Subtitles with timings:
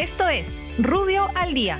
[0.00, 1.78] Esto es Rubio al Día.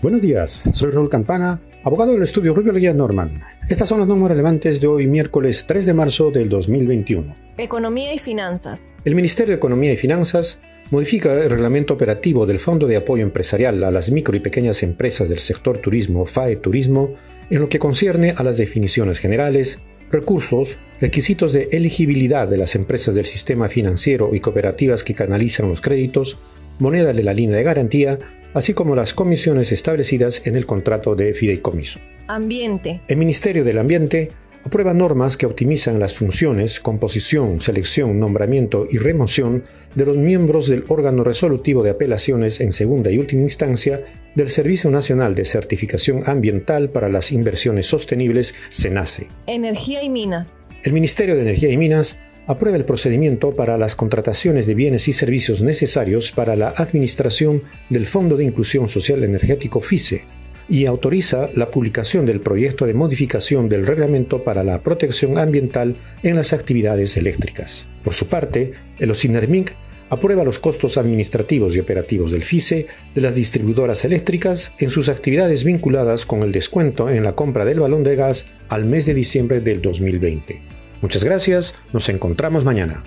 [0.00, 3.42] Buenos días, soy Raúl Campana, abogado del estudio Rubio Leguía Norman.
[3.68, 7.34] Estas son las números relevantes de hoy, miércoles 3 de marzo del 2021.
[7.58, 8.94] Economía y finanzas.
[9.04, 10.60] El Ministerio de Economía y Finanzas
[10.90, 15.28] modifica el reglamento operativo del Fondo de Apoyo Empresarial a las micro y pequeñas empresas
[15.28, 17.12] del sector turismo, FAE Turismo,
[17.50, 19.80] en lo que concierne a las definiciones generales,
[20.10, 25.80] recursos, requisitos de elegibilidad de las empresas del sistema financiero y cooperativas que canalizan los
[25.80, 26.38] créditos,
[26.78, 28.20] moneda de la línea de garantía,
[28.54, 31.98] así como las comisiones establecidas en el contrato de fideicomiso.
[32.28, 33.00] Ambiente.
[33.08, 34.30] El Ministerio del Ambiente
[34.72, 40.86] aprueba normas que optimizan las funciones, composición, selección, nombramiento y remoción de los miembros del
[40.88, 44.02] órgano resolutivo de apelaciones en segunda y última instancia
[44.34, 49.28] del Servicio Nacional de Certificación Ambiental para las Inversiones Sostenibles, SENACE.
[49.46, 50.64] Energía y minas.
[50.84, 55.12] El Ministerio de Energía y Minas aprueba el procedimiento para las contrataciones de bienes y
[55.12, 60.24] servicios necesarios para la administración del Fondo de Inclusión Social Energético FICE
[60.72, 66.34] y autoriza la publicación del proyecto de modificación del reglamento para la protección ambiental en
[66.34, 67.90] las actividades eléctricas.
[68.02, 69.72] Por su parte, el OCINERMINC
[70.08, 75.64] aprueba los costos administrativos y operativos del FICE de las distribuidoras eléctricas en sus actividades
[75.64, 79.60] vinculadas con el descuento en la compra del balón de gas al mes de diciembre
[79.60, 80.62] del 2020.
[81.02, 83.02] Muchas gracias, nos encontramos mañana.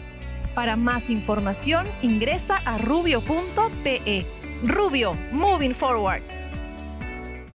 [0.54, 4.24] Para más información ingresa a rubio.pe.
[4.64, 6.22] Rubio, moving forward.